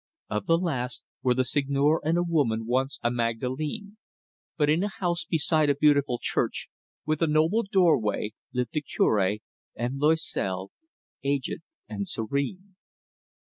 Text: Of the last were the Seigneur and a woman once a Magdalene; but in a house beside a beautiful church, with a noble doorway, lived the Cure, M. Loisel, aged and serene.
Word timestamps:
Of 0.31 0.47
the 0.47 0.57
last 0.57 1.03
were 1.21 1.35
the 1.35 1.45
Seigneur 1.45 2.01
and 2.03 2.17
a 2.17 2.23
woman 2.23 2.65
once 2.65 2.97
a 3.03 3.11
Magdalene; 3.11 3.97
but 4.57 4.67
in 4.67 4.81
a 4.81 4.87
house 4.87 5.25
beside 5.25 5.69
a 5.69 5.75
beautiful 5.75 6.17
church, 6.19 6.69
with 7.05 7.21
a 7.21 7.27
noble 7.27 7.61
doorway, 7.61 8.31
lived 8.51 8.73
the 8.73 8.81
Cure, 8.81 9.37
M. 9.77 9.99
Loisel, 9.99 10.71
aged 11.23 11.61
and 11.87 12.07
serene. 12.07 12.77